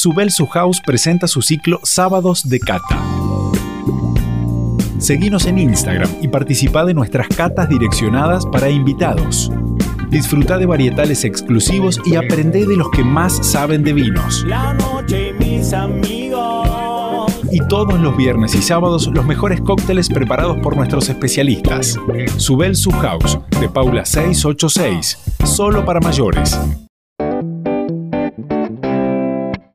Subel 0.00 0.30
Su 0.30 0.46
House 0.46 0.80
presenta 0.80 1.28
su 1.28 1.42
ciclo 1.42 1.78
Sábados 1.82 2.48
de 2.48 2.58
Cata. 2.58 2.98
Seguinos 4.96 5.44
en 5.44 5.58
Instagram 5.58 6.08
y 6.22 6.28
participa 6.28 6.86
de 6.86 6.94
nuestras 6.94 7.28
catas 7.28 7.68
direccionadas 7.68 8.46
para 8.46 8.70
invitados. 8.70 9.52
Disfruta 10.08 10.56
de 10.56 10.64
varietales 10.64 11.24
exclusivos 11.24 12.00
y 12.06 12.14
aprende 12.14 12.64
de 12.64 12.78
los 12.78 12.90
que 12.90 13.04
más 13.04 13.46
saben 13.46 13.82
de 13.82 13.92
vinos. 13.92 14.42
La 14.46 14.72
noche 14.72 15.34
mis 15.34 15.70
amigos. 15.74 16.66
Y 17.52 17.60
todos 17.68 18.00
los 18.00 18.16
viernes 18.16 18.54
y 18.54 18.62
sábados 18.62 19.06
los 19.08 19.26
mejores 19.26 19.60
cócteles 19.60 20.08
preparados 20.08 20.56
por 20.62 20.78
nuestros 20.78 21.10
especialistas. 21.10 21.98
Subel 22.38 22.74
Su 22.74 22.90
House 22.90 23.38
de 23.60 23.68
Paula 23.68 24.06
686, 24.06 25.18
solo 25.44 25.84
para 25.84 26.00
mayores. 26.00 26.58